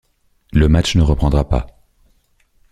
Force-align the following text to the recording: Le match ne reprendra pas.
Le 0.51 0.67
match 0.67 0.95
ne 0.95 1.03
reprendra 1.03 1.47
pas. 1.47 1.67